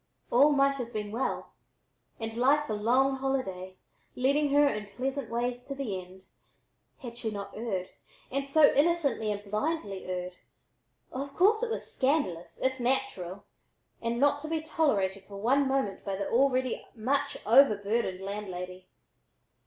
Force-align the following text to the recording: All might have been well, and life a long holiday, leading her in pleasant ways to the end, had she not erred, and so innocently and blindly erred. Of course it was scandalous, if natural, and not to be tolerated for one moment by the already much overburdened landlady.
All 0.31 0.51
might 0.51 0.77
have 0.77 0.91
been 0.91 1.11
well, 1.11 1.53
and 2.19 2.35
life 2.35 2.67
a 2.71 2.73
long 2.73 3.17
holiday, 3.17 3.77
leading 4.15 4.49
her 4.49 4.67
in 4.67 4.87
pleasant 4.87 5.29
ways 5.29 5.63
to 5.65 5.75
the 5.75 6.01
end, 6.03 6.25
had 7.01 7.15
she 7.15 7.29
not 7.29 7.55
erred, 7.55 7.91
and 8.31 8.47
so 8.47 8.73
innocently 8.73 9.31
and 9.31 9.43
blindly 9.51 10.05
erred. 10.05 10.37
Of 11.11 11.35
course 11.35 11.61
it 11.61 11.69
was 11.69 11.85
scandalous, 11.93 12.59
if 12.63 12.79
natural, 12.79 13.45
and 14.01 14.19
not 14.19 14.41
to 14.41 14.47
be 14.47 14.61
tolerated 14.63 15.23
for 15.25 15.37
one 15.37 15.67
moment 15.67 16.03
by 16.03 16.15
the 16.15 16.27
already 16.27 16.83
much 16.95 17.37
overburdened 17.45 18.21
landlady. 18.21 18.87